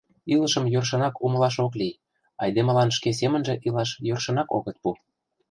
[0.33, 1.99] Илышым йӧршынак умылаш ок лий,
[2.41, 4.89] айдемылан шке семынже илаш йӧршынак огыт пу...